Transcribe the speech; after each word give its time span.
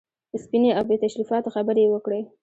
سپینې 0.43 0.69
او 0.77 0.83
بې 0.89 0.95
تشریفاتو 1.05 1.53
خبرې 1.55 1.81
یې 1.85 1.91
وکړې. 1.93 2.21